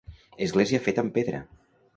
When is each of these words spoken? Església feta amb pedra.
Església 0.45 0.81
feta 0.87 1.05
amb 1.05 1.15
pedra. 1.19 1.45